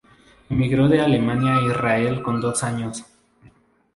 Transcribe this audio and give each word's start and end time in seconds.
Emigró 0.49 0.87
de 0.89 0.99
Alemania 0.99 1.57
a 1.57 1.61
Israel 1.61 2.23
con 2.23 2.41
dos 2.41 2.63
años. 2.63 3.05